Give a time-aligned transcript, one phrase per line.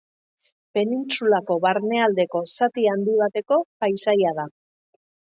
[0.77, 4.47] Penintsulako barnealdeko zati handi bateko paisaia da.